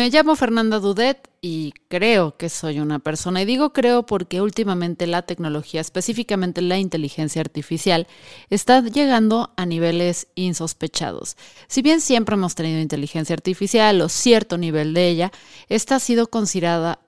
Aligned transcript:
Me 0.00 0.08
llamo 0.08 0.34
Fernanda 0.34 0.78
Dudet 0.78 1.28
y 1.42 1.74
creo 1.88 2.34
que 2.38 2.48
soy 2.48 2.80
una 2.80 3.00
persona. 3.00 3.42
Y 3.42 3.44
digo 3.44 3.74
creo 3.74 4.06
porque 4.06 4.40
últimamente 4.40 5.06
la 5.06 5.20
tecnología, 5.20 5.82
específicamente 5.82 6.62
la 6.62 6.78
inteligencia 6.78 7.42
artificial, 7.42 8.06
está 8.48 8.80
llegando 8.80 9.52
a 9.58 9.66
niveles 9.66 10.28
insospechados. 10.36 11.36
Si 11.68 11.82
bien 11.82 12.00
siempre 12.00 12.36
hemos 12.36 12.54
tenido 12.54 12.80
inteligencia 12.80 13.34
artificial 13.34 14.00
o 14.00 14.08
cierto 14.08 14.56
nivel 14.56 14.94
de 14.94 15.08
ella, 15.10 15.32
esta 15.68 15.96
ha 15.96 16.00
sido 16.00 16.28
considerada, 16.28 16.98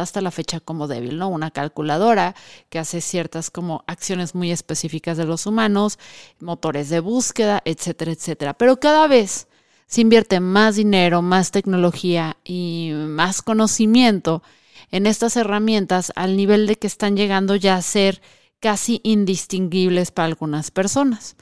hasta 0.00 0.20
la 0.20 0.30
fecha 0.30 0.60
como 0.60 0.86
débil, 0.86 1.18
¿no? 1.18 1.26
Una 1.26 1.50
calculadora 1.50 2.36
que 2.68 2.78
hace 2.78 3.00
ciertas 3.00 3.50
como 3.50 3.82
acciones 3.88 4.36
muy 4.36 4.52
específicas 4.52 5.16
de 5.16 5.24
los 5.24 5.46
humanos, 5.46 5.98
motores 6.38 6.90
de 6.90 7.00
búsqueda, 7.00 7.60
etcétera, 7.64 8.12
etcétera. 8.12 8.54
Pero 8.54 8.78
cada 8.78 9.08
vez 9.08 9.48
se 9.86 10.00
invierte 10.00 10.40
más 10.40 10.76
dinero, 10.76 11.22
más 11.22 11.50
tecnología 11.50 12.36
y 12.44 12.92
más 12.94 13.42
conocimiento 13.42 14.42
en 14.90 15.06
estas 15.06 15.36
herramientas 15.36 16.12
al 16.16 16.36
nivel 16.36 16.66
de 16.66 16.76
que 16.76 16.86
están 16.86 17.16
llegando 17.16 17.56
ya 17.56 17.76
a 17.76 17.82
ser 17.82 18.20
casi 18.60 19.00
indistinguibles 19.04 20.10
para 20.10 20.26
algunas 20.26 20.70
personas. 20.70 21.36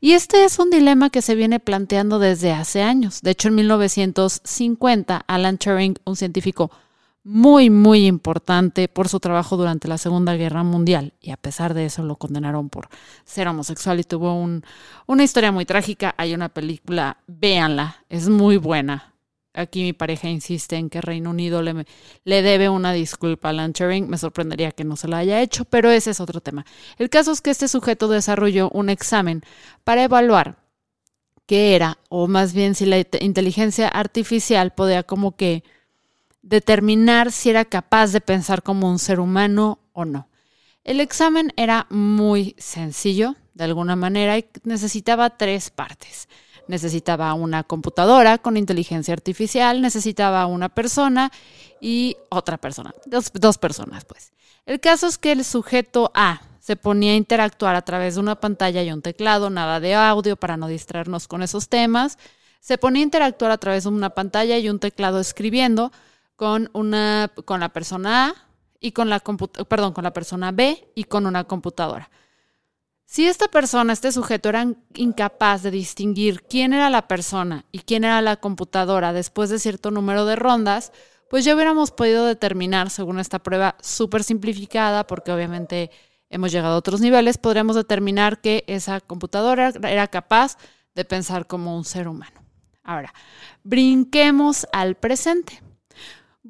Y 0.00 0.12
este 0.12 0.44
es 0.44 0.58
un 0.58 0.70
dilema 0.70 1.10
que 1.10 1.20
se 1.20 1.34
viene 1.34 1.60
planteando 1.60 2.18
desde 2.18 2.52
hace 2.52 2.82
años. 2.82 3.20
De 3.20 3.32
hecho, 3.32 3.48
en 3.48 3.56
1950, 3.56 5.24
Alan 5.26 5.58
Turing, 5.58 5.96
un 6.04 6.16
científico 6.16 6.70
muy, 7.22 7.68
muy 7.68 8.06
importante 8.06 8.88
por 8.88 9.08
su 9.08 9.20
trabajo 9.20 9.56
durante 9.56 9.88
la 9.88 9.98
Segunda 9.98 10.34
Guerra 10.36 10.62
Mundial 10.62 11.12
y 11.20 11.30
a 11.32 11.36
pesar 11.36 11.74
de 11.74 11.84
eso 11.86 12.02
lo 12.02 12.16
condenaron 12.16 12.70
por 12.70 12.88
ser 13.24 13.46
homosexual 13.48 14.00
y 14.00 14.04
tuvo 14.04 14.34
un, 14.34 14.64
una 15.06 15.22
historia 15.22 15.52
muy 15.52 15.66
trágica. 15.66 16.14
Hay 16.16 16.34
una 16.34 16.48
película, 16.48 17.18
véanla, 17.26 18.04
es 18.08 18.28
muy 18.28 18.56
buena. 18.56 19.14
Aquí 19.52 19.82
mi 19.82 19.92
pareja 19.92 20.28
insiste 20.28 20.76
en 20.76 20.88
que 20.88 21.00
Reino 21.00 21.30
Unido 21.30 21.60
le, 21.60 21.84
le 22.24 22.42
debe 22.42 22.68
una 22.68 22.92
disculpa 22.92 23.48
a 23.48 23.50
Alan 23.50 23.72
Turing. 23.72 24.08
Me 24.08 24.16
sorprendería 24.16 24.70
que 24.70 24.84
no 24.84 24.96
se 24.96 25.08
la 25.08 25.18
haya 25.18 25.42
hecho, 25.42 25.64
pero 25.64 25.90
ese 25.90 26.12
es 26.12 26.20
otro 26.20 26.40
tema. 26.40 26.64
El 26.98 27.10
caso 27.10 27.32
es 27.32 27.40
que 27.40 27.50
este 27.50 27.68
sujeto 27.68 28.08
desarrolló 28.08 28.70
un 28.70 28.88
examen 28.88 29.42
para 29.84 30.04
evaluar 30.04 30.56
qué 31.46 31.74
era, 31.74 31.98
o 32.08 32.28
más 32.28 32.54
bien 32.54 32.76
si 32.76 32.86
la 32.86 33.04
inteligencia 33.20 33.88
artificial 33.88 34.72
podía 34.72 35.02
como 35.02 35.34
que 35.34 35.64
determinar 36.42 37.32
si 37.32 37.50
era 37.50 37.64
capaz 37.64 38.12
de 38.12 38.20
pensar 38.20 38.62
como 38.62 38.90
un 38.90 38.98
ser 38.98 39.20
humano 39.20 39.78
o 39.92 40.04
no. 40.04 40.28
El 40.84 41.00
examen 41.00 41.52
era 41.56 41.86
muy 41.90 42.54
sencillo, 42.58 43.36
de 43.54 43.64
alguna 43.64 43.96
manera, 43.96 44.38
y 44.38 44.46
necesitaba 44.64 45.30
tres 45.36 45.70
partes. 45.70 46.28
Necesitaba 46.68 47.34
una 47.34 47.64
computadora 47.64 48.38
con 48.38 48.56
inteligencia 48.56 49.12
artificial, 49.12 49.82
necesitaba 49.82 50.46
una 50.46 50.68
persona 50.68 51.30
y 51.80 52.16
otra 52.28 52.58
persona, 52.58 52.94
dos, 53.06 53.30
dos 53.34 53.58
personas, 53.58 54.04
pues. 54.04 54.32
El 54.66 54.80
caso 54.80 55.06
es 55.06 55.18
que 55.18 55.32
el 55.32 55.44
sujeto 55.44 56.10
A 56.14 56.42
se 56.60 56.76
ponía 56.76 57.12
a 57.12 57.16
interactuar 57.16 57.74
a 57.74 57.82
través 57.82 58.14
de 58.14 58.20
una 58.20 58.36
pantalla 58.36 58.82
y 58.82 58.92
un 58.92 59.02
teclado, 59.02 59.50
nada 59.50 59.80
de 59.80 59.94
audio 59.94 60.36
para 60.36 60.56
no 60.56 60.68
distraernos 60.68 61.26
con 61.26 61.42
esos 61.42 61.68
temas. 61.68 62.18
Se 62.60 62.78
ponía 62.78 63.00
a 63.00 63.04
interactuar 63.04 63.50
a 63.50 63.58
través 63.58 63.84
de 63.84 63.88
una 63.88 64.10
pantalla 64.10 64.58
y 64.58 64.68
un 64.68 64.78
teclado 64.78 65.18
escribiendo, 65.18 65.90
con 66.40 66.70
una 66.72 67.30
con 67.44 67.60
la 67.60 67.68
persona 67.68 68.34
y 68.80 68.92
con 68.92 69.10
la 69.10 69.20
perdón, 69.20 69.92
con 69.92 70.04
la 70.04 70.14
persona 70.14 70.52
B 70.52 70.90
y 70.94 71.04
con 71.04 71.26
una 71.26 71.44
computadora. 71.44 72.08
Si 73.04 73.26
esta 73.26 73.48
persona, 73.48 73.92
este 73.92 74.10
sujeto 74.10 74.48
era 74.48 74.66
incapaz 74.94 75.62
de 75.62 75.70
distinguir 75.70 76.44
quién 76.44 76.72
era 76.72 76.88
la 76.88 77.06
persona 77.08 77.66
y 77.72 77.80
quién 77.80 78.04
era 78.04 78.22
la 78.22 78.36
computadora 78.36 79.12
después 79.12 79.50
de 79.50 79.58
cierto 79.58 79.90
número 79.90 80.24
de 80.24 80.36
rondas, 80.36 80.92
pues 81.28 81.44
ya 81.44 81.54
hubiéramos 81.54 81.90
podido 81.90 82.24
determinar, 82.24 82.88
según 82.88 83.18
esta 83.18 83.40
prueba 83.40 83.76
súper 83.82 84.24
simplificada, 84.24 85.06
porque 85.06 85.32
obviamente 85.32 85.90
hemos 86.30 86.52
llegado 86.52 86.72
a 86.72 86.78
otros 86.78 87.02
niveles, 87.02 87.36
podríamos 87.36 87.76
determinar 87.76 88.40
que 88.40 88.64
esa 88.66 89.02
computadora 89.02 89.74
era 89.82 90.06
capaz 90.06 90.56
de 90.94 91.04
pensar 91.04 91.46
como 91.46 91.76
un 91.76 91.84
ser 91.84 92.08
humano. 92.08 92.40
Ahora, 92.82 93.12
brinquemos 93.62 94.66
al 94.72 94.94
presente. 94.94 95.60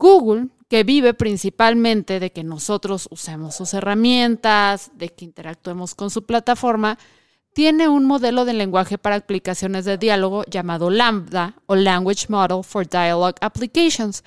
Google, 0.01 0.49
que 0.69 0.83
vive 0.83 1.13
principalmente 1.13 2.21
de 2.21 2.33
que 2.33 2.43
nosotros 2.43 3.07
usemos 3.11 3.55
sus 3.55 3.75
herramientas, 3.75 4.91
de 4.95 5.11
que 5.11 5.27
interactuemos 5.27 5.95
con 5.95 6.11
su 6.11 6.25
plataforma, 6.25 6.99
tiene 7.53 7.87
un 7.87 8.07
modelo 8.07 8.47
de 8.47 8.55
lenguaje 8.55 8.97
para 8.97 9.17
aplicaciones 9.17 9.85
de 9.85 9.99
diálogo 9.99 10.45
llamado 10.45 10.89
Lambda 10.89 11.55
o 11.67 11.77
Language 11.77 12.27
Model 12.31 12.65
for 12.65 12.89
Dialogue 12.89 13.37
Applications, 13.43 14.25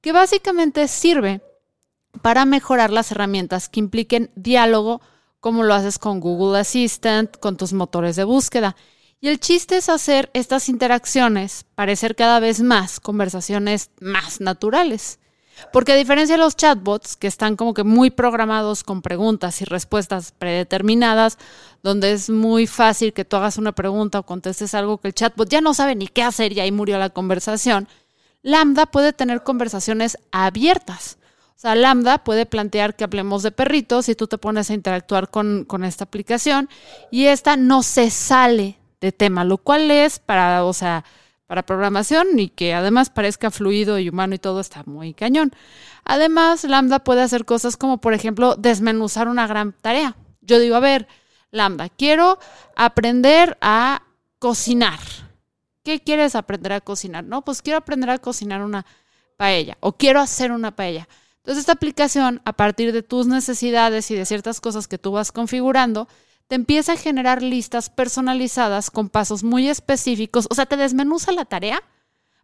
que 0.00 0.12
básicamente 0.12 0.86
sirve 0.86 1.40
para 2.22 2.44
mejorar 2.44 2.92
las 2.92 3.10
herramientas 3.10 3.68
que 3.68 3.80
impliquen 3.80 4.30
diálogo, 4.36 5.00
como 5.40 5.64
lo 5.64 5.74
haces 5.74 5.98
con 5.98 6.20
Google 6.20 6.60
Assistant, 6.60 7.36
con 7.38 7.56
tus 7.56 7.72
motores 7.72 8.14
de 8.14 8.22
búsqueda. 8.22 8.76
Y 9.20 9.28
el 9.28 9.40
chiste 9.40 9.78
es 9.78 9.88
hacer 9.88 10.30
estas 10.34 10.68
interacciones 10.68 11.64
parecer 11.74 12.14
cada 12.14 12.38
vez 12.38 12.60
más 12.60 13.00
conversaciones 13.00 13.90
más 14.00 14.40
naturales. 14.40 15.18
Porque 15.72 15.92
a 15.92 15.96
diferencia 15.96 16.36
de 16.36 16.42
los 16.42 16.54
chatbots, 16.54 17.16
que 17.16 17.26
están 17.26 17.56
como 17.56 17.72
que 17.72 17.82
muy 17.82 18.10
programados 18.10 18.84
con 18.84 19.00
preguntas 19.00 19.62
y 19.62 19.64
respuestas 19.64 20.32
predeterminadas, 20.32 21.38
donde 21.82 22.12
es 22.12 22.28
muy 22.28 22.66
fácil 22.66 23.14
que 23.14 23.24
tú 23.24 23.36
hagas 23.36 23.56
una 23.56 23.72
pregunta 23.72 24.18
o 24.18 24.26
contestes 24.26 24.74
algo 24.74 24.98
que 24.98 25.08
el 25.08 25.14
chatbot 25.14 25.48
ya 25.48 25.62
no 25.62 25.72
sabe 25.72 25.94
ni 25.94 26.08
qué 26.08 26.22
hacer 26.22 26.52
y 26.52 26.60
ahí 26.60 26.72
murió 26.72 26.98
la 26.98 27.08
conversación, 27.08 27.88
Lambda 28.42 28.86
puede 28.86 29.14
tener 29.14 29.42
conversaciones 29.42 30.18
abiertas. 30.30 31.16
O 31.56 31.58
sea, 31.58 31.74
Lambda 31.74 32.22
puede 32.22 32.44
plantear 32.44 32.94
que 32.94 33.04
hablemos 33.04 33.42
de 33.42 33.50
perritos 33.50 34.10
y 34.10 34.14
tú 34.14 34.26
te 34.26 34.36
pones 34.36 34.68
a 34.68 34.74
interactuar 34.74 35.30
con, 35.30 35.64
con 35.64 35.84
esta 35.84 36.04
aplicación 36.04 36.68
y 37.10 37.26
esta 37.26 37.56
no 37.56 37.82
se 37.82 38.10
sale 38.10 38.78
tema, 39.12 39.44
lo 39.44 39.58
cual 39.58 39.90
es 39.90 40.18
para, 40.18 40.64
o 40.64 40.72
sea, 40.72 41.04
para 41.46 41.64
programación 41.64 42.38
y 42.38 42.48
que 42.48 42.74
además 42.74 43.10
parezca 43.10 43.50
fluido 43.50 43.98
y 43.98 44.08
humano 44.08 44.34
y 44.34 44.38
todo 44.38 44.60
está 44.60 44.82
muy 44.84 45.14
cañón. 45.14 45.52
Además, 46.04 46.64
Lambda 46.64 47.00
puede 47.00 47.22
hacer 47.22 47.44
cosas 47.44 47.76
como, 47.76 47.98
por 47.98 48.14
ejemplo, 48.14 48.56
desmenuzar 48.56 49.28
una 49.28 49.46
gran 49.46 49.72
tarea. 49.72 50.16
Yo 50.40 50.58
digo, 50.58 50.76
a 50.76 50.80
ver, 50.80 51.06
Lambda, 51.50 51.88
quiero 51.88 52.38
aprender 52.74 53.56
a 53.60 54.02
cocinar. 54.38 54.98
¿Qué 55.82 56.00
quieres 56.00 56.34
aprender 56.34 56.72
a 56.72 56.80
cocinar? 56.80 57.24
No, 57.24 57.42
pues 57.42 57.62
quiero 57.62 57.78
aprender 57.78 58.10
a 58.10 58.18
cocinar 58.18 58.62
una 58.62 58.84
paella 59.36 59.76
o 59.80 59.92
quiero 59.92 60.20
hacer 60.20 60.50
una 60.50 60.74
paella. 60.74 61.08
Entonces, 61.38 61.62
esta 61.62 61.72
aplicación, 61.72 62.40
a 62.44 62.54
partir 62.54 62.92
de 62.92 63.04
tus 63.04 63.28
necesidades 63.28 64.10
y 64.10 64.16
de 64.16 64.26
ciertas 64.26 64.60
cosas 64.60 64.88
que 64.88 64.98
tú 64.98 65.12
vas 65.12 65.30
configurando, 65.30 66.08
te 66.48 66.54
empieza 66.54 66.92
a 66.92 66.96
generar 66.96 67.42
listas 67.42 67.90
personalizadas 67.90 68.90
con 68.90 69.08
pasos 69.08 69.42
muy 69.42 69.68
específicos, 69.68 70.46
o 70.50 70.54
sea, 70.54 70.66
te 70.66 70.76
desmenuza 70.76 71.32
la 71.32 71.44
tarea 71.44 71.82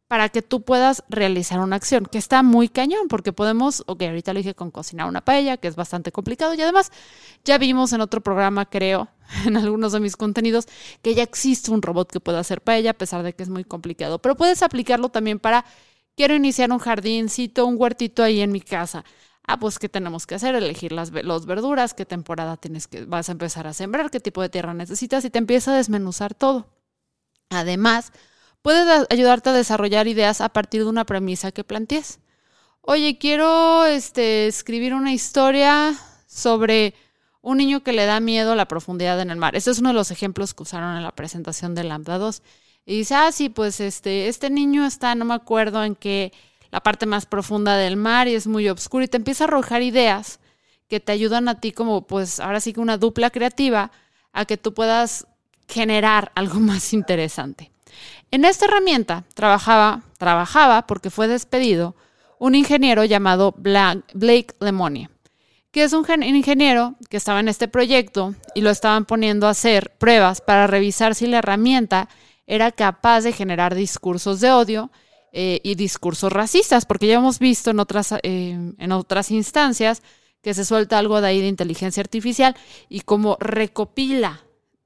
para 0.08 0.28
que 0.28 0.42
tú 0.42 0.60
puedas 0.60 1.04
realizar 1.08 1.60
una 1.60 1.76
acción, 1.76 2.04
que 2.04 2.18
está 2.18 2.42
muy 2.42 2.68
cañón, 2.68 3.08
porque 3.08 3.32
podemos, 3.32 3.82
ok, 3.86 4.02
ahorita 4.02 4.34
lo 4.34 4.40
dije 4.40 4.54
con 4.54 4.70
cocinar 4.70 5.08
una 5.08 5.22
paella, 5.24 5.56
que 5.56 5.68
es 5.68 5.74
bastante 5.74 6.12
complicado, 6.12 6.52
y 6.52 6.60
además 6.60 6.92
ya 7.44 7.56
vimos 7.56 7.94
en 7.94 8.02
otro 8.02 8.20
programa, 8.20 8.66
creo, 8.66 9.08
en 9.46 9.56
algunos 9.56 9.92
de 9.92 10.00
mis 10.00 10.16
contenidos, 10.16 10.66
que 11.00 11.14
ya 11.14 11.22
existe 11.22 11.70
un 11.70 11.80
robot 11.80 12.12
que 12.12 12.20
puede 12.20 12.38
hacer 12.38 12.60
paella, 12.60 12.90
a 12.90 12.94
pesar 12.94 13.22
de 13.22 13.32
que 13.32 13.42
es 13.42 13.48
muy 13.48 13.64
complicado, 13.64 14.18
pero 14.18 14.36
puedes 14.36 14.62
aplicarlo 14.62 15.08
también 15.08 15.38
para 15.38 15.64
quiero 16.14 16.34
iniciar 16.34 16.70
un 16.72 16.78
jardincito, 16.78 17.64
un 17.64 17.76
huertito 17.78 18.22
ahí 18.22 18.42
en 18.42 18.52
mi 18.52 18.60
casa. 18.60 19.04
Ah, 19.44 19.58
pues, 19.58 19.78
¿qué 19.78 19.88
tenemos 19.88 20.26
que 20.26 20.36
hacer? 20.36 20.54
Elegir 20.54 20.92
las 20.92 21.10
verduras, 21.10 21.94
qué 21.94 22.06
temporada 22.06 22.56
tienes 22.56 22.86
que, 22.86 23.04
vas 23.04 23.28
a 23.28 23.32
empezar 23.32 23.66
a 23.66 23.72
sembrar, 23.72 24.10
qué 24.10 24.20
tipo 24.20 24.40
de 24.40 24.48
tierra 24.48 24.72
necesitas 24.74 25.24
y 25.24 25.30
te 25.30 25.38
empieza 25.38 25.72
a 25.72 25.76
desmenuzar 25.76 26.34
todo. 26.34 26.68
Además, 27.50 28.12
puede 28.62 29.06
ayudarte 29.10 29.50
a 29.50 29.52
desarrollar 29.52 30.06
ideas 30.08 30.40
a 30.40 30.50
partir 30.50 30.84
de 30.84 30.90
una 30.90 31.04
premisa 31.04 31.52
que 31.52 31.64
plantees. 31.64 32.20
Oye, 32.80 33.18
quiero 33.18 33.84
este, 33.84 34.46
escribir 34.46 34.94
una 34.94 35.12
historia 35.12 35.94
sobre 36.26 36.94
un 37.40 37.58
niño 37.58 37.82
que 37.82 37.92
le 37.92 38.06
da 38.06 38.20
miedo 38.20 38.54
la 38.54 38.66
profundidad 38.66 39.20
en 39.20 39.30
el 39.30 39.36
mar. 39.36 39.56
Este 39.56 39.70
es 39.70 39.80
uno 39.80 39.90
de 39.90 39.94
los 39.94 40.10
ejemplos 40.10 40.54
que 40.54 40.62
usaron 40.62 40.96
en 40.96 41.02
la 41.02 41.14
presentación 41.14 41.74
de 41.74 41.84
Lambda 41.84 42.18
2. 42.18 42.42
Y 42.86 42.98
dice, 42.98 43.14
ah, 43.14 43.30
sí, 43.32 43.48
pues 43.48 43.80
este, 43.80 44.28
este 44.28 44.50
niño 44.50 44.86
está, 44.86 45.14
no 45.14 45.24
me 45.24 45.34
acuerdo 45.34 45.84
en 45.84 45.94
qué, 45.94 46.32
la 46.72 46.80
parte 46.80 47.06
más 47.06 47.26
profunda 47.26 47.76
del 47.76 47.96
mar 47.96 48.26
y 48.26 48.34
es 48.34 48.48
muy 48.48 48.68
oscuro 48.68 49.04
y 49.04 49.08
te 49.08 49.18
empieza 49.18 49.44
a 49.44 49.46
arrojar 49.46 49.82
ideas 49.82 50.40
que 50.88 51.00
te 51.00 51.12
ayudan 51.12 51.48
a 51.48 51.60
ti 51.60 51.70
como, 51.70 52.06
pues 52.06 52.40
ahora 52.40 52.60
sí 52.60 52.72
que 52.72 52.80
una 52.80 52.96
dupla 52.96 53.30
creativa 53.30 53.92
a 54.32 54.46
que 54.46 54.56
tú 54.56 54.74
puedas 54.74 55.26
generar 55.68 56.32
algo 56.34 56.58
más 56.58 56.92
interesante. 56.94 57.70
En 58.30 58.46
esta 58.46 58.64
herramienta 58.64 59.24
trabajaba, 59.34 60.02
trabajaba 60.16 60.86
porque 60.86 61.10
fue 61.10 61.28
despedido 61.28 61.94
un 62.38 62.54
ingeniero 62.54 63.04
llamado 63.04 63.54
Blake 63.58 64.54
Lemonie, 64.58 65.10
que 65.70 65.84
es 65.84 65.92
un 65.92 66.06
ingeniero 66.22 66.94
que 67.10 67.18
estaba 67.18 67.40
en 67.40 67.48
este 67.48 67.68
proyecto 67.68 68.34
y 68.54 68.62
lo 68.62 68.70
estaban 68.70 69.04
poniendo 69.04 69.46
a 69.46 69.50
hacer 69.50 69.92
pruebas 69.98 70.40
para 70.40 70.66
revisar 70.66 71.14
si 71.14 71.26
la 71.26 71.38
herramienta 71.38 72.08
era 72.46 72.72
capaz 72.72 73.20
de 73.20 73.32
generar 73.32 73.74
discursos 73.74 74.40
de 74.40 74.50
odio 74.50 74.90
eh, 75.32 75.60
y 75.62 75.74
discursos 75.74 76.32
racistas, 76.32 76.84
porque 76.84 77.06
ya 77.06 77.14
hemos 77.14 77.38
visto 77.38 77.70
en 77.70 77.80
otras, 77.80 78.12
eh, 78.22 78.74
en 78.76 78.92
otras 78.92 79.30
instancias 79.30 80.02
que 80.42 80.52
se 80.54 80.64
suelta 80.64 80.98
algo 80.98 81.20
de 81.20 81.28
ahí 81.28 81.40
de 81.40 81.48
inteligencia 81.48 82.02
artificial 82.02 82.54
y 82.88 83.00
como 83.00 83.38
recopila 83.40 84.42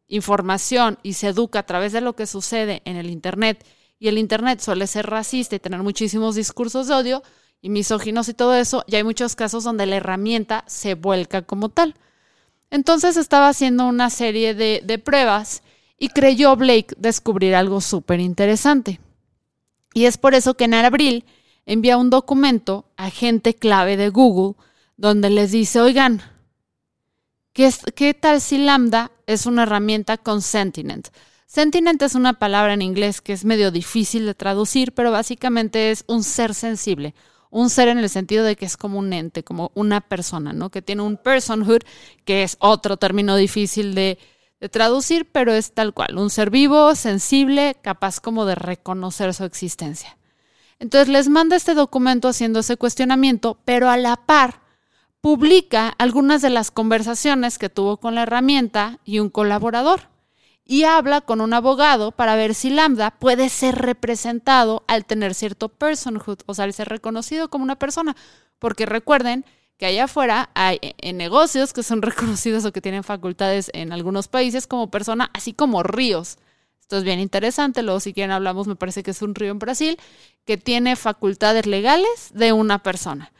información 0.08 0.98
y 1.02 1.14
se 1.14 1.28
educa 1.28 1.60
a 1.60 1.66
través 1.66 1.92
de 1.92 2.00
lo 2.00 2.14
que 2.14 2.26
sucede 2.26 2.82
en 2.84 2.96
el 2.96 3.10
Internet, 3.10 3.66
y 3.98 4.08
el 4.08 4.18
Internet 4.18 4.60
suele 4.60 4.86
ser 4.86 5.06
racista 5.06 5.56
y 5.56 5.58
tener 5.58 5.82
muchísimos 5.82 6.34
discursos 6.34 6.86
de 6.86 6.94
odio 6.94 7.22
y 7.60 7.70
misóginos 7.70 8.28
y 8.28 8.34
todo 8.34 8.54
eso, 8.54 8.84
y 8.86 8.96
hay 8.96 9.04
muchos 9.04 9.34
casos 9.34 9.64
donde 9.64 9.86
la 9.86 9.96
herramienta 9.96 10.64
se 10.66 10.94
vuelca 10.94 11.42
como 11.42 11.70
tal. 11.70 11.94
Entonces 12.70 13.16
estaba 13.16 13.48
haciendo 13.48 13.86
una 13.86 14.10
serie 14.10 14.54
de, 14.54 14.82
de 14.84 14.98
pruebas 14.98 15.62
y 15.98 16.10
creyó 16.10 16.54
Blake 16.56 16.94
descubrir 16.98 17.54
algo 17.54 17.80
súper 17.80 18.20
interesante. 18.20 19.00
Y 19.96 20.04
es 20.04 20.18
por 20.18 20.34
eso 20.34 20.58
que 20.58 20.64
en 20.64 20.74
abril 20.74 21.24
envía 21.64 21.96
un 21.96 22.10
documento 22.10 22.84
a 22.98 23.08
gente 23.08 23.54
clave 23.54 23.96
de 23.96 24.10
Google 24.10 24.62
donde 24.98 25.30
les 25.30 25.52
dice, 25.52 25.80
oigan, 25.80 26.20
¿qué, 27.54 27.72
¿qué 27.94 28.12
tal 28.12 28.42
si 28.42 28.58
Lambda 28.58 29.10
es 29.26 29.46
una 29.46 29.62
herramienta 29.62 30.18
con 30.18 30.42
sentiment? 30.42 31.08
Sentiment 31.46 32.02
es 32.02 32.14
una 32.14 32.34
palabra 32.34 32.74
en 32.74 32.82
inglés 32.82 33.22
que 33.22 33.32
es 33.32 33.46
medio 33.46 33.70
difícil 33.70 34.26
de 34.26 34.34
traducir, 34.34 34.92
pero 34.92 35.12
básicamente 35.12 35.90
es 35.90 36.04
un 36.08 36.24
ser 36.24 36.52
sensible, 36.52 37.14
un 37.48 37.70
ser 37.70 37.88
en 37.88 37.96
el 37.96 38.10
sentido 38.10 38.44
de 38.44 38.54
que 38.54 38.66
es 38.66 38.76
como 38.76 38.98
un 38.98 39.14
ente, 39.14 39.44
como 39.44 39.72
una 39.74 40.02
persona, 40.02 40.52
¿no? 40.52 40.68
Que 40.68 40.82
tiene 40.82 41.00
un 41.00 41.16
personhood, 41.16 41.80
que 42.26 42.42
es 42.42 42.58
otro 42.60 42.98
término 42.98 43.34
difícil 43.34 43.94
de, 43.94 44.18
de 44.60 44.68
traducir, 44.68 45.30
pero 45.30 45.52
es 45.52 45.72
tal 45.72 45.92
cual, 45.92 46.16
un 46.16 46.30
ser 46.30 46.50
vivo, 46.50 46.94
sensible, 46.94 47.76
capaz 47.82 48.20
como 48.20 48.44
de 48.46 48.54
reconocer 48.54 49.34
su 49.34 49.44
existencia. 49.44 50.16
Entonces 50.78 51.08
les 51.08 51.28
manda 51.28 51.56
este 51.56 51.74
documento 51.74 52.28
haciendo 52.28 52.60
ese 52.60 52.76
cuestionamiento, 52.76 53.58
pero 53.64 53.88
a 53.88 53.96
la 53.96 54.16
par 54.16 54.60
publica 55.20 55.88
algunas 55.98 56.42
de 56.42 56.50
las 56.50 56.70
conversaciones 56.70 57.58
que 57.58 57.68
tuvo 57.68 57.96
con 57.96 58.14
la 58.14 58.22
herramienta 58.22 59.00
y 59.04 59.18
un 59.18 59.30
colaborador 59.30 60.08
y 60.64 60.82
habla 60.84 61.20
con 61.20 61.40
un 61.40 61.54
abogado 61.54 62.10
para 62.10 62.34
ver 62.34 62.54
si 62.54 62.70
Lambda 62.70 63.12
puede 63.12 63.48
ser 63.48 63.76
representado 63.76 64.84
al 64.88 65.04
tener 65.04 65.34
cierto 65.34 65.68
personhood, 65.68 66.38
o 66.46 66.54
sea, 66.54 66.64
al 66.64 66.72
ser 66.72 66.88
reconocido 66.88 67.48
como 67.48 67.64
una 67.64 67.78
persona. 67.78 68.16
Porque 68.58 68.84
recuerden 68.84 69.44
que 69.78 69.86
allá 69.86 70.04
afuera 70.04 70.50
hay 70.54 70.78
en 70.82 70.94
eh, 71.00 71.12
negocios 71.12 71.72
que 71.72 71.82
son 71.82 72.02
reconocidos 72.02 72.64
o 72.64 72.72
que 72.72 72.80
tienen 72.80 73.04
facultades 73.04 73.70
en 73.74 73.92
algunos 73.92 74.28
países 74.28 74.66
como 74.66 74.90
persona, 74.90 75.30
así 75.34 75.52
como 75.52 75.82
ríos. 75.82 76.38
Esto 76.80 76.98
es 76.98 77.04
bien 77.04 77.18
interesante. 77.18 77.82
Luego, 77.82 78.00
si 78.00 78.12
quieren, 78.12 78.30
hablamos, 78.30 78.66
me 78.68 78.76
parece 78.76 79.02
que 79.02 79.10
es 79.10 79.20
un 79.20 79.34
río 79.34 79.50
en 79.50 79.58
Brasil 79.58 79.98
que 80.44 80.56
tiene 80.56 80.94
facultades 80.94 81.66
legales 81.66 82.30
de 82.32 82.52
una 82.52 82.82
persona. 82.82 83.32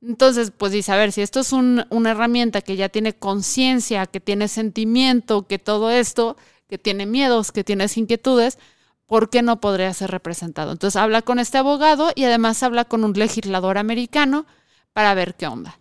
Entonces, 0.00 0.52
pues 0.56 0.72
dice, 0.72 0.92
a 0.92 0.96
ver, 0.96 1.12
si 1.12 1.20
esto 1.22 1.40
es 1.40 1.52
una 1.52 2.10
herramienta 2.10 2.60
que 2.60 2.76
ya 2.76 2.88
tiene 2.88 3.14
conciencia, 3.14 4.06
que 4.06 4.20
tiene 4.20 4.48
sentimiento, 4.48 5.46
que 5.46 5.58
todo 5.58 5.90
esto, 5.90 6.36
que 6.68 6.78
tiene 6.78 7.06
miedos, 7.06 7.52
que 7.52 7.62
tiene 7.64 7.86
inquietudes, 7.94 8.58
¿por 9.06 9.30
qué 9.30 9.42
no 9.42 9.60
podría 9.60 9.92
ser 9.94 10.10
representado? 10.10 10.72
Entonces 10.72 10.96
habla 10.96 11.22
con 11.22 11.38
este 11.38 11.58
abogado 11.58 12.10
y 12.14 12.24
además 12.24 12.62
habla 12.62 12.84
con 12.84 13.04
un 13.04 13.12
legislador 13.12 13.78
americano 13.78 14.46
para 14.92 15.14
ver 15.14 15.34
qué 15.34 15.46
onda. 15.46 15.78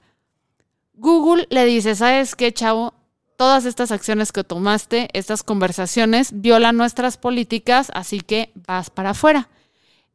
Google 1.02 1.48
le 1.50 1.66
dice, 1.66 1.96
¿sabes 1.96 2.36
qué, 2.36 2.54
chavo? 2.54 2.94
Todas 3.36 3.66
estas 3.66 3.92
acciones 3.92 4.32
que 4.32 4.44
tomaste, 4.44 5.10
estas 5.14 5.42
conversaciones, 5.42 6.30
violan 6.32 6.78
nuestras 6.78 7.18
políticas, 7.18 7.92
así 7.96 8.20
que 8.22 8.52
vas 8.68 8.92
para 8.92 9.10
afuera. 9.10 9.50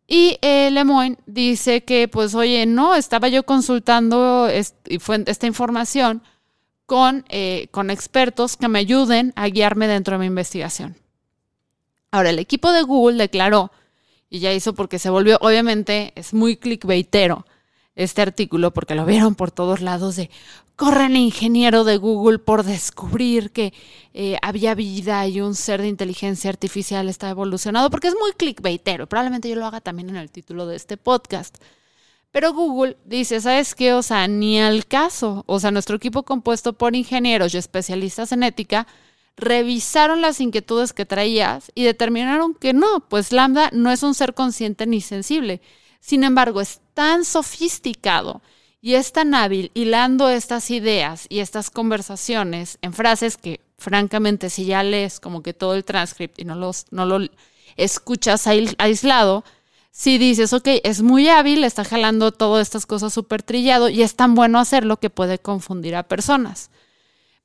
Y 0.07 0.39
eh, 0.43 0.71
dice 1.27 1.83
que, 1.83 2.07
pues, 2.07 2.37
oye, 2.37 2.67
no, 2.67 2.95
estaba 2.95 3.27
yo 3.27 3.43
consultando 3.43 4.47
esta 4.47 5.47
información 5.49 6.23
con, 6.87 7.25
eh, 7.31 7.67
con 7.73 7.91
expertos 7.91 8.57
que 8.57 8.69
me 8.69 8.79
ayuden 8.79 9.33
a 9.35 9.49
guiarme 9.49 9.89
dentro 9.89 10.15
de 10.15 10.21
mi 10.21 10.27
investigación. 10.27 10.97
Ahora, 12.13 12.31
el 12.31 12.39
equipo 12.39 12.71
de 12.71 12.83
Google 12.83 13.19
declaró, 13.19 13.73
y 14.31 14.39
ya 14.39 14.53
hizo 14.53 14.73
porque 14.73 15.01
se 15.01 15.11
volvió, 15.11 15.37
obviamente, 15.41 16.13
es 16.15 16.33
muy 16.33 16.57
clickbaitero 16.57 17.45
este 17.97 18.23
artículo 18.23 18.73
porque 18.73 18.95
lo 18.95 19.05
vieron 19.05 19.35
por 19.35 19.51
todos 19.51 19.81
lados 19.81 20.15
de 20.15 20.31
corre 20.77 21.07
el 21.07 21.17
ingeniero 21.17 21.85
de 21.85 21.97
Google 21.97 22.39
por 22.39 22.63
descubrir 22.63 23.51
que 23.51 23.73
eh, 24.15 24.37
había 24.43 24.75
vida 24.75 25.27
y 25.27 25.41
un 25.41 25.55
ser 25.55 25.81
de 25.81 25.89
inteligencia 25.89 26.51
artificial 26.51 27.09
está 27.09 27.31
evolucionado, 27.31 27.91
porque 27.91 28.09
es 28.09 28.15
muy 28.15 28.33
clickbaitero. 28.33 29.07
Probablemente 29.07 29.49
yo 29.49 29.57
lo 29.57 29.67
haga 29.67 29.81
también 29.81 30.11
en 30.11 30.17
el 30.17 30.31
título 30.31 30.67
de 30.67 30.77
este 30.77 30.97
podcast. 30.97 31.57
Pero 32.31 32.53
Google 32.53 32.99
dice, 33.07 33.41
¿sabes 33.41 33.75
qué? 33.75 33.95
O 33.95 34.03
sea, 34.03 34.29
ni 34.29 34.61
al 34.61 34.87
caso. 34.87 35.43
O 35.47 35.59
sea, 35.59 35.71
nuestro 35.71 35.97
equipo 35.97 36.25
compuesto 36.25 36.75
por 36.75 36.95
ingenieros 36.95 37.55
y 37.55 37.57
especialistas 37.57 38.31
en 38.33 38.43
ética 38.43 38.87
revisaron 39.39 40.21
las 40.21 40.41
inquietudes 40.41 40.93
que 40.93 41.07
traías 41.07 41.71
y 41.75 41.85
determinaron 41.85 42.55
que 42.55 42.73
no, 42.75 43.01
pues 43.09 43.33
Lambda 43.33 43.71
no 43.73 43.91
es 43.91 44.03
un 44.03 44.15
ser 44.15 44.35
consciente 44.35 44.87
ni 44.87 45.01
sensible. 45.01 45.63
Sin 46.01 46.25
embargo, 46.25 46.61
es 46.61 46.81
tan 46.95 47.25
sofisticado 47.25 48.43
y 48.81 48.95
es 48.95 49.13
tan 49.13 49.35
hábil 49.35 49.71
hilando 49.75 50.29
estas 50.29 50.71
ideas 50.71 51.27
y 51.29 51.41
estas 51.41 51.71
conversaciones 51.71 52.79
en 52.83 52.93
frases 52.93 53.37
que, 53.37 53.61
francamente, 53.79 54.51
si 54.51 54.65
ya 54.65 54.83
lees 54.83 55.21
como 55.21 55.43
que 55.43 55.55
todo 55.55 55.75
el 55.75 55.85
transcript 55.85 56.39
y 56.39 56.45
no, 56.45 56.55
los, 56.55 56.87
no 56.91 57.05
lo 57.07 57.27
escuchas 57.77 58.47
aislado, 58.47 59.45
si 59.91 60.19
dices, 60.19 60.53
ok, 60.53 60.69
es 60.85 61.01
muy 61.01 61.29
hábil, 61.29 61.65
está 61.65 61.83
jalando 61.83 62.31
todas 62.31 62.67
estas 62.67 62.85
cosas 62.85 63.15
súper 63.15 63.43
trillado 63.43 63.89
y 63.89 64.03
es 64.03 64.15
tan 64.15 64.35
bueno 64.35 64.59
hacerlo 64.59 64.99
que 64.99 65.09
puede 65.09 65.39
confundir 65.39 65.97
a 65.97 66.03
personas. 66.03 66.71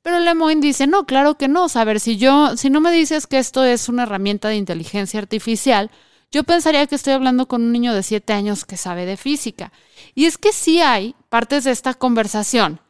Pero 0.02 0.18
Lemoyne 0.18 0.60
dice, 0.60 0.86
no, 0.86 1.06
claro 1.06 1.38
que 1.38 1.48
no. 1.48 1.66
A 1.72 1.84
ver, 1.84 1.98
si 1.98 2.18
yo, 2.18 2.56
si 2.56 2.70
no 2.70 2.80
me 2.80 2.92
dices 2.92 3.26
que 3.26 3.38
esto 3.38 3.64
es 3.64 3.88
una 3.88 4.02
herramienta 4.02 4.48
de 4.48 4.56
inteligencia 4.56 5.20
artificial, 5.20 5.90
yo 6.32 6.44
pensaría 6.44 6.86
que 6.86 6.94
estoy 6.94 7.12
hablando 7.12 7.46
con 7.46 7.62
un 7.62 7.72
niño 7.72 7.94
de 7.94 8.02
7 8.02 8.32
años 8.32 8.64
que 8.64 8.76
sabe 8.76 9.06
de 9.06 9.16
física. 9.16 9.72
Y 10.14 10.24
es 10.24 10.38
que 10.38 10.52
sí 10.52 10.80
hay 10.80 11.14
partes 11.28 11.64
de 11.64 11.70
esta 11.70 11.94
conversación 11.94 12.80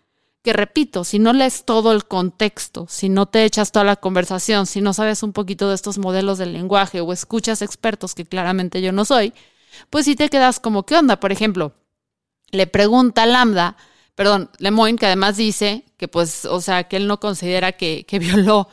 que, 0.42 0.52
repito, 0.52 1.04
si 1.04 1.18
no 1.18 1.32
lees 1.32 1.64
todo 1.64 1.92
el 1.92 2.04
contexto, 2.04 2.86
si 2.88 3.08
no 3.08 3.26
te 3.26 3.44
echas 3.44 3.70
toda 3.70 3.84
la 3.84 3.96
conversación, 3.96 4.66
si 4.66 4.80
no 4.80 4.92
sabes 4.92 5.22
un 5.22 5.32
poquito 5.32 5.68
de 5.68 5.74
estos 5.74 5.98
modelos 5.98 6.38
del 6.38 6.52
lenguaje 6.52 7.00
o 7.00 7.12
escuchas 7.12 7.62
expertos, 7.62 8.14
que 8.14 8.24
claramente 8.24 8.82
yo 8.82 8.92
no 8.92 9.04
soy, 9.04 9.32
pues 9.90 10.04
si 10.04 10.16
te 10.16 10.28
quedas 10.28 10.58
como, 10.58 10.84
¿qué 10.84 10.96
onda? 10.96 11.20
Por 11.20 11.32
ejemplo, 11.32 11.74
le 12.50 12.66
pregunta 12.66 13.22
a 13.22 13.26
Lambda, 13.26 13.76
perdón, 14.14 14.50
Lemoyne, 14.58 14.98
que 14.98 15.06
además 15.06 15.36
dice 15.36 15.84
que 15.96 16.08
pues, 16.08 16.44
o 16.44 16.60
sea, 16.60 16.84
que 16.84 16.96
él 16.96 17.06
no 17.06 17.20
considera 17.20 17.72
que, 17.72 18.04
violó 18.20 18.68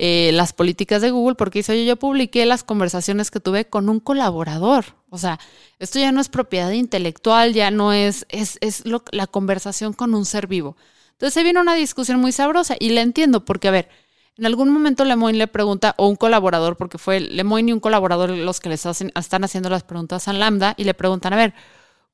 eh, 0.00 0.30
las 0.32 0.52
políticas 0.52 1.02
de 1.02 1.10
Google 1.10 1.34
porque 1.34 1.58
dice, 1.58 1.72
oye, 1.72 1.84
yo 1.84 1.96
publiqué 1.96 2.46
las 2.46 2.62
conversaciones 2.62 3.32
que 3.32 3.40
tuve 3.40 3.68
con 3.68 3.88
un 3.88 3.98
colaborador. 3.98 4.84
O 5.10 5.18
sea, 5.18 5.40
esto 5.80 5.98
ya 5.98 6.12
no 6.12 6.20
es 6.20 6.28
propiedad 6.28 6.70
intelectual, 6.70 7.52
ya 7.52 7.72
no 7.72 7.92
es, 7.92 8.24
es, 8.28 8.58
es 8.60 8.84
la 8.86 9.26
conversación 9.26 9.92
con 9.92 10.14
un 10.14 10.24
ser 10.24 10.46
vivo. 10.46 10.76
Entonces 11.12 11.34
se 11.34 11.42
viene 11.42 11.60
una 11.60 11.74
discusión 11.74 12.20
muy 12.20 12.30
sabrosa 12.30 12.76
y 12.78 12.90
la 12.90 13.00
entiendo 13.00 13.44
porque, 13.44 13.66
a 13.66 13.72
ver, 13.72 13.88
en 14.36 14.46
algún 14.46 14.70
momento 14.70 15.04
Lemoyne 15.04 15.36
le 15.36 15.48
pregunta, 15.48 15.96
o 15.98 16.06
un 16.06 16.14
colaborador, 16.14 16.76
porque 16.76 16.98
fue 16.98 17.18
Lemoyne 17.18 17.70
y 17.70 17.72
un 17.72 17.80
colaborador 17.80 18.30
los 18.30 18.60
que 18.60 18.68
le 18.68 18.76
están 18.76 19.42
haciendo 19.44 19.68
las 19.68 19.82
preguntas 19.82 20.28
a 20.28 20.32
Lambda, 20.32 20.74
y 20.76 20.84
le 20.84 20.94
preguntan, 20.94 21.32
a 21.32 21.36
ver, 21.36 21.54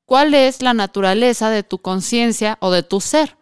¿cuál 0.05 0.33
es 0.33 0.63
la 0.63 0.73
naturaleza 0.73 1.51
de 1.51 1.61
tu 1.61 1.77
conciencia 1.77 2.57
o 2.61 2.71
de 2.71 2.81
tu 2.81 2.99
ser? 2.99 3.37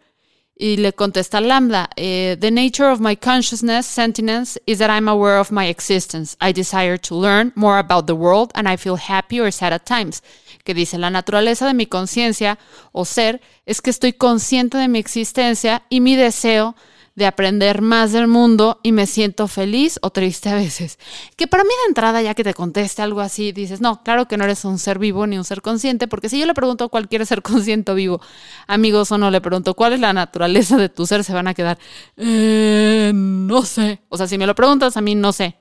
Y 0.56 0.76
le 0.76 0.92
contesta 0.92 1.40
Lambda, 1.40 1.90
eh, 1.96 2.36
The 2.38 2.50
nature 2.50 2.88
of 2.88 3.00
my 3.00 3.16
consciousness, 3.16 3.86
sentience, 3.86 4.56
is 4.66 4.78
that 4.78 4.88
I'm 4.88 5.08
aware 5.08 5.38
of 5.38 5.50
my 5.50 5.66
existence. 5.66 6.36
I 6.40 6.52
desire 6.52 6.96
to 6.98 7.16
learn 7.16 7.52
more 7.56 7.78
about 7.78 8.06
the 8.06 8.14
world 8.14 8.52
and 8.54 8.68
I 8.68 8.76
feel 8.76 8.96
happy 8.96 9.40
or 9.40 9.50
sad 9.50 9.72
at 9.72 9.84
times. 9.84 10.22
Que 10.64 10.72
dice, 10.72 10.96
la 10.96 11.10
naturaleza 11.10 11.66
de 11.66 11.74
mi 11.74 11.86
conciencia 11.86 12.58
o 12.92 13.04
ser 13.04 13.40
es 13.66 13.80
que 13.80 13.90
estoy 13.90 14.12
consciente 14.12 14.78
de 14.78 14.86
mi 14.86 15.00
existencia 15.00 15.82
y 15.90 16.00
mi 16.00 16.14
deseo 16.14 16.76
de 17.14 17.26
aprender 17.26 17.80
más 17.80 18.12
del 18.12 18.26
mundo 18.26 18.80
y 18.82 18.90
me 18.90 19.06
siento 19.06 19.46
feliz 19.46 19.98
o 20.02 20.10
triste 20.10 20.48
a 20.48 20.56
veces. 20.56 20.98
Que 21.36 21.46
para 21.46 21.62
mí 21.62 21.70
de 21.70 21.88
entrada, 21.88 22.20
ya 22.22 22.34
que 22.34 22.42
te 22.42 22.54
conteste 22.54 23.02
algo 23.02 23.20
así, 23.20 23.52
dices, 23.52 23.80
no, 23.80 24.02
claro 24.02 24.26
que 24.26 24.36
no 24.36 24.44
eres 24.44 24.64
un 24.64 24.78
ser 24.78 24.98
vivo 24.98 25.26
ni 25.26 25.38
un 25.38 25.44
ser 25.44 25.62
consciente, 25.62 26.08
porque 26.08 26.28
si 26.28 26.40
yo 26.40 26.46
le 26.46 26.54
pregunto 26.54 26.84
a 26.84 26.88
cualquier 26.88 27.24
ser 27.24 27.42
consciente 27.42 27.94
vivo, 27.94 28.20
amigos 28.66 29.12
o 29.12 29.18
no, 29.18 29.30
le 29.30 29.40
pregunto 29.40 29.74
cuál 29.74 29.92
es 29.92 30.00
la 30.00 30.12
naturaleza 30.12 30.76
de 30.76 30.88
tu 30.88 31.06
ser, 31.06 31.22
se 31.22 31.32
van 31.32 31.46
a 31.46 31.54
quedar, 31.54 31.78
eh, 32.16 33.12
no 33.14 33.62
sé. 33.62 34.00
O 34.08 34.16
sea, 34.16 34.26
si 34.26 34.36
me 34.36 34.46
lo 34.46 34.54
preguntas, 34.54 34.96
a 34.96 35.00
mí 35.00 35.14
no 35.14 35.32
sé. 35.32 35.56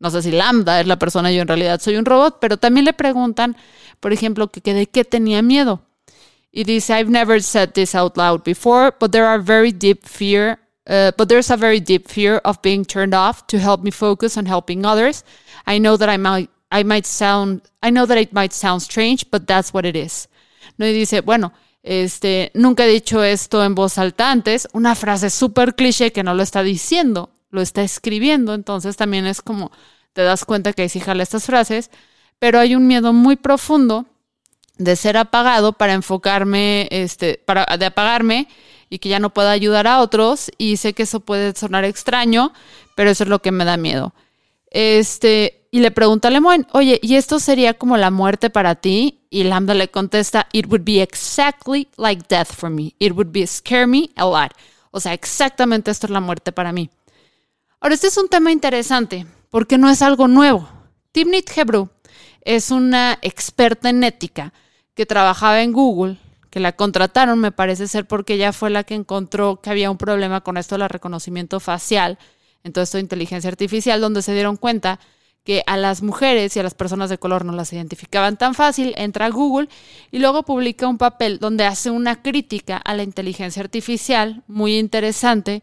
No 0.00 0.10
sé 0.10 0.22
si 0.22 0.30
Lambda 0.30 0.80
es 0.80 0.86
la 0.86 0.98
persona, 0.98 1.30
yo 1.32 1.42
en 1.42 1.48
realidad 1.48 1.80
soy 1.80 1.96
un 1.96 2.04
robot, 2.04 2.38
pero 2.40 2.56
también 2.56 2.84
le 2.84 2.92
preguntan, 2.92 3.56
por 3.98 4.12
ejemplo, 4.12 4.48
que, 4.48 4.60
que 4.60 4.74
de 4.74 4.86
qué 4.86 5.04
tenía 5.04 5.42
miedo. 5.42 5.82
Y 6.50 6.64
dice, 6.64 6.98
I've 6.98 7.10
never 7.10 7.42
said 7.42 7.70
this 7.70 7.94
out 7.94 8.16
loud 8.16 8.42
before, 8.44 8.94
but 8.98 9.12
there 9.12 9.26
are 9.26 9.42
very 9.42 9.72
deep 9.72 10.04
fear 10.04 10.58
Uh, 10.88 11.12
but 11.18 11.28
there's 11.28 11.50
a 11.50 11.56
very 11.56 11.80
deep 11.80 12.08
fear 12.08 12.38
of 12.44 12.62
being 12.62 12.84
turned 12.84 13.14
off 13.14 13.46
to 13.46 13.58
help 13.58 13.82
me 13.82 13.90
focus 13.90 14.38
on 14.38 14.46
helping 14.46 14.86
others. 14.86 15.22
I 15.66 15.78
know 15.78 15.98
that 15.98 16.08
I 16.08 16.16
might, 16.16 16.50
I 16.72 16.82
might 16.82 17.04
sound, 17.04 17.60
I 17.82 17.90
know 17.90 18.06
that 18.06 18.16
it 18.16 18.32
might 18.32 18.54
sound 18.54 18.80
strange, 18.80 19.30
but 19.30 19.46
that's 19.46 19.74
what 19.74 19.84
it 19.84 19.94
is. 19.94 20.28
No, 20.78 20.86
y 20.86 20.92
dice, 20.92 21.20
bueno, 21.20 21.52
este, 21.82 22.50
nunca 22.54 22.86
he 22.86 22.88
dicho 22.88 23.22
esto 23.22 23.62
en 23.62 23.74
voz 23.74 23.98
alta 23.98 24.30
antes, 24.30 24.66
una 24.72 24.94
frase 24.94 25.28
súper 25.28 25.74
cliché 25.74 26.10
que 26.10 26.22
no 26.22 26.32
lo 26.34 26.42
está 26.42 26.62
diciendo, 26.62 27.30
lo 27.50 27.60
está 27.60 27.82
escribiendo, 27.82 28.54
entonces 28.54 28.96
también 28.96 29.26
es 29.26 29.42
como, 29.42 29.70
te 30.14 30.22
das 30.22 30.44
cuenta 30.44 30.72
que 30.72 30.88
sí 30.88 31.00
jala 31.00 31.22
estas 31.22 31.44
frases, 31.44 31.90
pero 32.38 32.58
hay 32.58 32.74
un 32.74 32.86
miedo 32.86 33.12
muy 33.12 33.36
profundo 33.36 34.06
de 34.78 34.96
ser 34.96 35.16
apagado 35.16 35.72
para 35.72 35.92
enfocarme, 35.92 36.88
este, 36.90 37.42
para, 37.44 37.76
de 37.76 37.86
apagarme 37.86 38.48
y 38.90 38.98
que 38.98 39.08
ya 39.08 39.18
no 39.18 39.30
pueda 39.30 39.50
ayudar 39.50 39.86
a 39.86 40.00
otros. 40.00 40.50
Y 40.58 40.76
sé 40.76 40.92
que 40.92 41.04
eso 41.04 41.20
puede 41.20 41.54
sonar 41.54 41.84
extraño, 41.84 42.52
pero 42.94 43.10
eso 43.10 43.24
es 43.24 43.30
lo 43.30 43.40
que 43.40 43.52
me 43.52 43.64
da 43.64 43.76
miedo. 43.76 44.14
Este, 44.70 45.66
y 45.70 45.80
le 45.80 45.90
pregunta 45.90 46.28
a 46.28 46.30
Lemoyne, 46.30 46.66
oye, 46.72 46.98
¿y 47.02 47.16
esto 47.16 47.38
sería 47.38 47.74
como 47.74 47.96
la 47.96 48.10
muerte 48.10 48.50
para 48.50 48.74
ti? 48.74 49.20
Y 49.30 49.44
Lambda 49.44 49.74
le 49.74 49.88
contesta, 49.88 50.48
it 50.52 50.66
would 50.66 50.84
be 50.84 51.02
exactly 51.02 51.88
like 51.96 52.24
death 52.28 52.52
for 52.52 52.70
me. 52.70 52.94
It 52.98 53.12
would 53.12 53.30
be 53.30 53.46
scare 53.46 53.86
me 53.86 54.10
a 54.16 54.24
lot. 54.24 54.52
O 54.90 55.00
sea, 55.00 55.12
exactamente 55.12 55.90
esto 55.90 56.06
es 56.06 56.10
la 56.10 56.20
muerte 56.20 56.52
para 56.52 56.72
mí. 56.72 56.90
Ahora, 57.80 57.94
este 57.94 58.08
es 58.08 58.16
un 58.16 58.28
tema 58.28 58.50
interesante 58.50 59.26
porque 59.50 59.78
no 59.78 59.90
es 59.90 60.02
algo 60.02 60.26
nuevo. 60.26 60.68
Timnit 61.12 61.50
Hebrew 61.56 61.88
es 62.42 62.70
una 62.70 63.18
experta 63.22 63.90
en 63.90 64.02
ética 64.04 64.52
que 64.94 65.06
trabajaba 65.06 65.62
en 65.62 65.72
Google 65.72 66.18
que 66.58 66.62
la 66.62 66.72
contrataron, 66.72 67.38
me 67.38 67.52
parece 67.52 67.86
ser 67.86 68.04
porque 68.04 68.34
ella 68.34 68.52
fue 68.52 68.68
la 68.68 68.82
que 68.82 68.96
encontró 68.96 69.60
que 69.60 69.70
había 69.70 69.92
un 69.92 69.96
problema 69.96 70.40
con 70.40 70.56
esto 70.56 70.76
del 70.76 70.88
reconocimiento 70.88 71.60
facial, 71.60 72.18
en 72.64 72.72
todo 72.72 72.82
esto 72.82 72.96
de 72.96 73.02
inteligencia 73.02 73.48
artificial, 73.48 74.00
donde 74.00 74.22
se 74.22 74.34
dieron 74.34 74.56
cuenta 74.56 74.98
que 75.44 75.62
a 75.68 75.76
las 75.76 76.02
mujeres 76.02 76.56
y 76.56 76.58
a 76.58 76.64
las 76.64 76.74
personas 76.74 77.10
de 77.10 77.18
color 77.18 77.44
no 77.44 77.52
las 77.52 77.72
identificaban 77.72 78.36
tan 78.36 78.54
fácil, 78.54 78.92
entra 78.96 79.26
a 79.26 79.30
Google 79.30 79.68
y 80.10 80.18
luego 80.18 80.42
publica 80.42 80.88
un 80.88 80.98
papel 80.98 81.38
donde 81.38 81.64
hace 81.64 81.92
una 81.92 82.22
crítica 82.22 82.76
a 82.76 82.92
la 82.94 83.04
inteligencia 83.04 83.62
artificial 83.62 84.42
muy 84.48 84.76
interesante. 84.78 85.62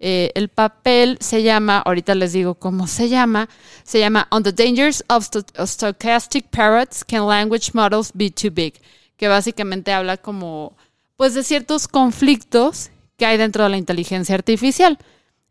Eh, 0.00 0.32
el 0.34 0.48
papel 0.48 1.18
se 1.20 1.44
llama, 1.44 1.78
ahorita 1.78 2.16
les 2.16 2.32
digo 2.32 2.56
cómo 2.56 2.88
se 2.88 3.08
llama, 3.08 3.48
se 3.84 4.00
llama 4.00 4.26
On 4.32 4.42
the 4.42 4.52
Dangers 4.52 5.04
of 5.08 5.24
Stochastic 5.24 6.48
Parrots, 6.48 7.04
Can 7.04 7.28
Language 7.28 7.70
Models 7.74 8.10
Be 8.12 8.28
Too 8.28 8.50
Big? 8.50 8.74
Que 9.22 9.28
básicamente 9.28 9.92
habla 9.92 10.16
como, 10.16 10.76
pues, 11.16 11.32
de 11.34 11.44
ciertos 11.44 11.86
conflictos 11.86 12.90
que 13.16 13.24
hay 13.24 13.36
dentro 13.36 13.62
de 13.62 13.70
la 13.70 13.76
inteligencia 13.76 14.34
artificial. 14.34 14.98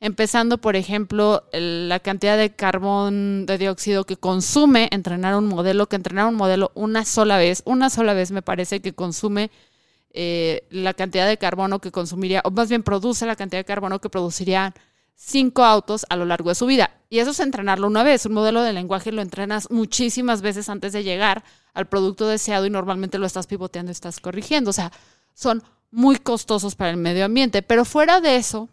Empezando, 0.02 0.58
por 0.58 0.76
ejemplo, 0.76 1.46
la 1.54 2.02
cantidad 2.02 2.38
de 2.38 2.54
carbón 2.54 3.46
de 3.46 3.58
dióxido 3.58 4.04
que 4.04 4.18
consume 4.18 4.90
entrenar 4.92 5.38
un 5.38 5.48
modelo, 5.48 5.88
que 5.88 5.96
entrenar 5.96 6.26
un 6.26 6.36
modelo 6.36 6.74
una 6.76 7.06
sola 7.06 7.38
vez, 7.38 7.62
una 7.64 7.90
sola 7.90 8.14
vez 8.14 8.32
me 8.32 8.42
parece 8.42 8.82
que 8.82 8.92
consume 8.92 9.52
eh, 10.12 10.64
la 10.70 10.94
cantidad 10.94 11.26
de 11.26 11.38
carbono 11.38 11.80
que 11.80 11.94
consumiría, 11.94 12.42
o 12.44 12.52
más 12.52 12.68
bien 12.68 12.84
produce 12.84 13.26
la 13.26 13.38
cantidad 13.38 13.62
de 13.62 13.66
carbono 13.66 14.02
que 14.02 14.10
produciría 14.10 14.74
cinco 15.24 15.64
autos 15.64 16.06
a 16.10 16.16
lo 16.16 16.26
largo 16.26 16.50
de 16.50 16.56
su 16.56 16.66
vida. 16.66 16.92
Y 17.10 17.20
eso 17.20 17.32
es 17.32 17.40
entrenarlo 17.40 17.88
una 17.88 18.04
vez. 18.04 18.26
Un 18.26 18.34
modelo 18.34 18.64
de 18.64 18.74
lenguaje 18.74 19.12
lo 19.12 19.22
entrenas 19.22 19.70
muchísimas 19.70 20.42
veces 20.42 20.68
antes 20.68 20.94
de 20.94 21.04
llegar 21.04 21.44
al 21.74 21.88
producto 21.88 22.28
deseado 22.28 22.66
y 22.66 22.70
normalmente 22.70 23.20
lo 23.20 23.28
estás 23.28 23.48
pivoteando 23.48 23.92
y 23.92 23.94
estás 23.94 24.20
corrigiendo. 24.20 24.72
O 24.72 24.74
sea, 24.74 24.92
son 25.34 25.64
muy 25.92 26.18
costosos 26.18 26.76
para 26.76 26.90
el 26.90 26.98
medio 26.98 27.26
ambiente. 27.26 27.62
Pero 27.62 27.86
fuera 27.86 28.20
de 28.20 28.38
eso, 28.38 28.70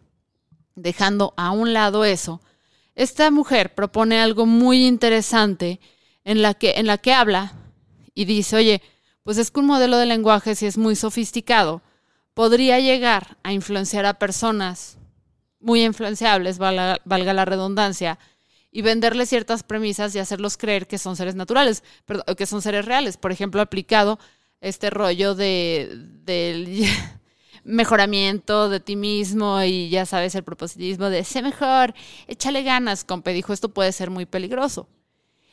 dejando 0.74 1.34
a 1.36 1.50
un 1.50 1.74
lado 1.74 2.04
eso, 2.04 2.40
esta 2.94 3.30
mujer 3.30 3.74
propone 3.74 4.18
algo 4.18 4.46
muy 4.46 4.86
interesante 4.86 5.80
en 6.24 6.42
la 6.42 6.54
que, 6.54 6.72
en 6.76 6.86
la 6.86 6.98
que 6.98 7.12
habla 7.12 7.52
y 8.14 8.24
dice, 8.24 8.56
oye, 8.56 8.82
pues 9.22 9.36
es 9.36 9.50
que 9.50 9.60
un 9.60 9.66
modelo 9.66 9.98
de 9.98 10.06
lenguaje, 10.06 10.54
si 10.54 10.66
es 10.66 10.78
muy 10.78 10.96
sofisticado, 10.96 11.82
podría 12.34 12.80
llegar 12.80 13.36
a 13.42 13.52
influenciar 13.52 14.06
a 14.06 14.18
personas 14.18 14.98
muy 15.60 15.84
influenciables, 15.84 16.58
valga, 16.58 16.98
la 17.04 17.44
redundancia, 17.44 18.18
y 18.70 18.82
venderles 18.82 19.30
ciertas 19.30 19.62
premisas 19.62 20.14
y 20.14 20.18
hacerlos 20.18 20.56
creer 20.56 20.86
que 20.86 20.98
son 20.98 21.16
seres 21.16 21.34
naturales, 21.34 21.82
que 22.36 22.46
son 22.46 22.62
seres 22.62 22.84
reales. 22.84 23.16
Por 23.16 23.32
ejemplo, 23.32 23.60
aplicado 23.60 24.18
este 24.60 24.90
rollo 24.90 25.34
de, 25.34 25.88
del 26.24 26.84
mejoramiento 27.64 28.68
de 28.68 28.80
ti 28.80 28.96
mismo 28.96 29.62
y 29.62 29.88
ya 29.88 30.06
sabes 30.06 30.34
el 30.34 30.44
propositismo 30.44 31.08
de 31.08 31.24
sé 31.24 31.42
mejor, 31.42 31.94
échale 32.26 32.62
ganas, 32.62 33.04
compe, 33.04 33.32
dijo, 33.32 33.52
esto 33.52 33.70
puede 33.70 33.92
ser 33.92 34.10
muy 34.10 34.26
peligroso. 34.26 34.88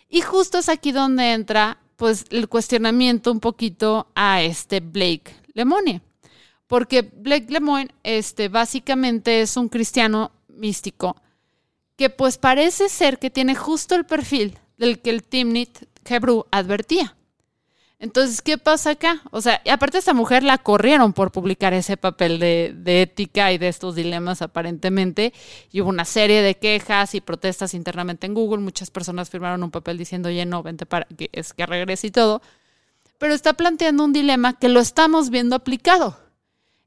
Y 0.10 0.22
justo 0.22 0.60
es 0.60 0.70
aquí 0.70 0.92
donde 0.92 1.34
entra 1.34 1.80
pues 1.96 2.26
el 2.30 2.50
cuestionamiento 2.50 3.32
un 3.32 3.40
poquito 3.40 4.08
a 4.16 4.42
este 4.42 4.80
Blake 4.80 5.34
Lemoine. 5.54 6.02
Porque 6.68 7.02
Blake 7.02 7.48
Lemoine, 7.50 7.92
este, 8.04 8.50
básicamente 8.50 9.42
es 9.42 9.56
un 9.58 9.70
cristiano 9.70 10.32
místico 10.48 11.16
que 11.96 12.10
pues 12.10 12.38
parece 12.38 12.90
ser 12.90 13.20
que 13.20 13.30
tiene 13.30 13.56
justo 13.56 13.96
el 13.96 14.06
perfil 14.06 14.58
del 14.78 15.00
que 15.00 15.12
el 15.12 15.24
Timnit 15.24 15.88
Hebrew 16.04 16.46
advertía. 16.52 17.16
Entonces, 17.98 18.42
¿qué 18.42 18.58
pasa 18.58 18.92
acá? 18.92 19.22
O 19.32 19.40
sea, 19.40 19.62
y 19.64 19.70
aparte 19.70 19.98
esta 19.98 20.14
mujer 20.14 20.44
la 20.44 20.58
corrieron 20.58 21.14
por 21.14 21.32
publicar 21.32 21.74
ese 21.74 21.96
papel 21.96 22.40
de, 22.40 23.02
ética 23.02 23.54
y 23.54 23.58
de 23.58 23.70
estos 23.70 23.96
dilemas 23.96 24.42
aparentemente. 24.42 25.34
Y 25.72 25.80
hubo 25.80 25.90
una 25.90 26.04
serie 26.04 26.42
de 26.42 26.56
quejas 26.56 27.16
y 27.16 27.22
protestas 27.22 27.74
internamente 27.74 28.28
en 28.28 28.34
Google. 28.34 28.62
Muchas 28.62 28.92
personas 28.92 29.30
firmaron 29.30 29.64
un 29.64 29.72
papel 29.72 29.98
diciendo, 29.98 30.28
oye, 30.28 30.46
no, 30.46 30.62
vente 30.62 30.86
para 30.86 31.06
que 31.06 31.30
es 31.32 31.54
que 31.54 31.66
regrese 31.66 32.08
y 32.08 32.12
todo. 32.12 32.42
Pero 33.18 33.34
está 33.34 33.54
planteando 33.54 34.04
un 34.04 34.12
dilema 34.12 34.60
que 34.60 34.68
lo 34.68 34.82
estamos 34.82 35.30
viendo 35.30 35.56
aplicado. 35.56 36.20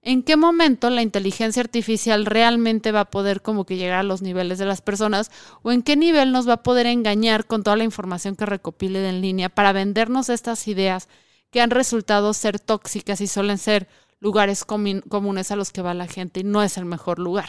¿En 0.00 0.22
qué 0.22 0.36
momento 0.36 0.90
la 0.90 1.02
inteligencia 1.02 1.60
artificial 1.60 2.24
realmente 2.24 2.92
va 2.92 3.00
a 3.00 3.10
poder 3.10 3.42
como 3.42 3.66
que 3.66 3.76
llegar 3.76 3.98
a 3.98 4.04
los 4.04 4.22
niveles 4.22 4.58
de 4.58 4.64
las 4.64 4.80
personas? 4.80 5.30
¿O 5.62 5.72
en 5.72 5.82
qué 5.82 5.96
nivel 5.96 6.32
nos 6.32 6.48
va 6.48 6.54
a 6.54 6.62
poder 6.62 6.86
engañar 6.86 7.46
con 7.46 7.62
toda 7.62 7.76
la 7.76 7.84
información 7.84 8.36
que 8.36 8.46
recopile 8.46 9.08
en 9.08 9.20
línea 9.20 9.48
para 9.48 9.72
vendernos 9.72 10.28
estas 10.28 10.68
ideas 10.68 11.08
que 11.50 11.60
han 11.60 11.70
resultado 11.70 12.32
ser 12.32 12.60
tóxicas 12.60 13.20
y 13.20 13.26
suelen 13.26 13.58
ser 13.58 13.88
lugares 14.20 14.64
comunes 14.64 15.50
a 15.50 15.56
los 15.56 15.72
que 15.72 15.82
va 15.82 15.94
la 15.94 16.06
gente 16.06 16.40
y 16.40 16.44
no 16.44 16.62
es 16.62 16.76
el 16.76 16.84
mejor 16.84 17.18
lugar? 17.18 17.48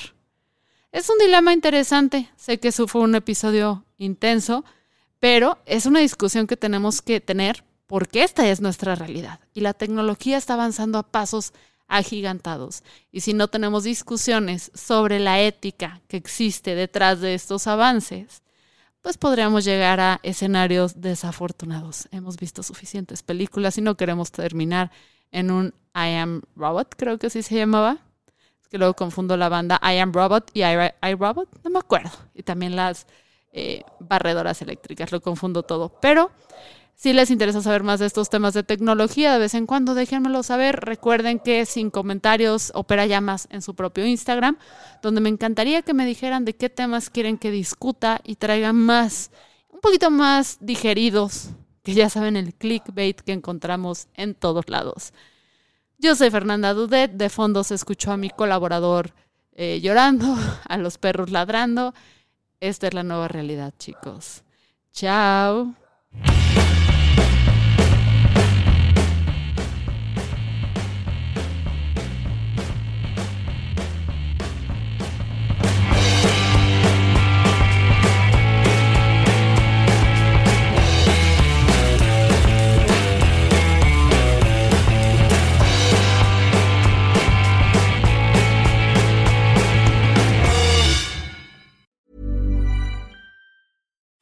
Es 0.92 1.10
un 1.10 1.20
dilema 1.20 1.54
interesante. 1.54 2.30
Sé 2.36 2.60
que 2.60 2.70
eso 2.70 2.88
fue 2.88 3.02
un 3.02 3.14
episodio 3.14 3.86
intenso, 3.98 4.66
pero 5.20 5.60
es 5.66 5.86
una 5.86 6.00
discusión 6.00 6.48
que 6.48 6.58
tenemos 6.58 7.04
que 7.04 7.22
tener 7.22 7.64
porque 7.86 8.24
esta 8.24 8.48
es 8.48 8.62
nuestra 8.62 8.96
realidad 8.96 9.40
y 9.54 9.62
la 9.62 9.74
tecnología 9.74 10.38
está 10.38 10.54
avanzando 10.54 10.98
a 10.98 11.04
pasos 11.04 11.54
agigantados. 11.90 12.84
Y 13.12 13.22
si 13.22 13.34
no 13.34 13.50
tenemos 13.50 13.84
discusiones 13.84 14.72
sobre 14.74 15.20
la 15.20 15.42
ética 15.42 16.02
que 16.08 16.18
existe 16.18 16.76
detrás 16.76 17.20
de 17.20 17.34
estos 17.34 17.68
avances, 17.68 18.44
pues 19.02 19.18
podríamos 19.18 19.66
llegar 19.66 20.00
a 20.00 20.20
escenarios 20.24 21.02
desafortunados. 21.02 22.08
Hemos 22.12 22.38
visto 22.38 22.64
suficientes 22.64 23.24
películas 23.24 23.78
y 23.78 23.82
no 23.82 23.96
queremos 23.96 24.32
terminar 24.32 24.92
en 25.32 25.52
un 25.52 25.74
I 25.96 26.16
Am 26.16 26.42
Robot, 26.56 26.96
creo 26.96 27.18
que 27.18 27.28
así 27.28 27.42
se 27.44 27.56
llamaba. 27.56 27.98
Es 28.62 28.68
que 28.68 28.78
luego 28.78 28.94
confundo 28.94 29.36
la 29.38 29.50
banda 29.50 29.80
I 29.82 29.98
Am 30.00 30.14
Robot 30.14 30.52
y 30.54 30.64
I, 30.64 31.16
Robot, 31.16 31.50
no 31.64 31.70
me 31.70 31.80
acuerdo. 31.80 32.12
Y 32.36 32.44
también 32.44 32.76
las 32.76 33.08
eh, 33.52 33.84
barredoras 34.00 34.62
eléctricas, 34.62 35.12
lo 35.12 35.22
confundo 35.22 35.64
todo. 35.64 35.90
Pero 36.02 36.32
Si 37.00 37.14
les 37.14 37.32
interesa 37.32 37.62
saber 37.62 37.82
más 37.82 38.02
de 38.02 38.08
estos 38.08 38.30
temas 38.30 38.54
de 38.54 38.62
tecnología, 38.62 39.32
de 39.32 39.40
vez 39.40 39.54
en 39.54 39.66
cuando 39.66 39.94
déjenmelo 39.94 40.44
saber. 40.44 40.82
Recuerden 40.82 41.40
que 41.40 41.66
sin 41.66 41.92
comentarios 41.92 42.74
opera 42.76 43.06
ya 43.06 43.22
más 43.22 43.48
en 43.52 43.62
su 43.62 43.74
propio 43.74 44.06
Instagram, 44.06 44.58
donde 45.02 45.22
me 45.22 45.30
encantaría 45.30 45.82
que 45.82 45.94
me 45.94 46.06
dijeran 46.06 46.44
de 46.44 46.58
qué 46.58 46.70
temas 46.70 47.10
quieren 47.10 47.38
que 47.38 47.52
discuta 47.52 48.20
y 48.26 48.36
traiga 48.36 48.74
más, 48.74 49.32
un 49.70 49.80
poquito 49.80 50.12
más 50.12 50.58
digeridos, 50.60 51.52
que 51.84 51.94
ya 51.94 52.10
saben 52.10 52.36
el 52.36 52.54
clickbait 52.54 53.22
que 53.22 53.32
encontramos 53.32 54.10
en 54.16 54.36
todos 54.36 54.68
lados. 54.68 55.14
Yo 56.00 56.16
soy 56.16 56.30
Fernanda 56.30 56.74
Dudet, 56.74 57.12
de 57.12 57.30
fondo 57.30 57.64
se 57.64 57.76
escuchó 57.76 58.12
a 58.12 58.18
mi 58.18 58.30
colaborador 58.30 59.14
eh, 59.54 59.80
llorando, 59.82 60.36
a 60.68 60.76
los 60.76 60.98
perros 60.98 61.32
ladrando. 61.32 61.94
Esta 62.60 62.88
es 62.88 62.94
la 62.94 63.04
nueva 63.04 63.30
realidad, 63.30 63.74
chicos. 63.78 64.44
Chao. 64.92 65.76